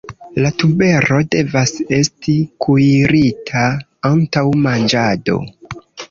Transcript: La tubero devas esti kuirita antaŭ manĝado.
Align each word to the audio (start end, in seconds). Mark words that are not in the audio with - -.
La 0.43 0.49
tubero 0.61 1.17
devas 1.33 1.73
esti 1.97 2.33
kuirita 2.65 3.65
antaŭ 4.09 4.43
manĝado. 4.63 5.37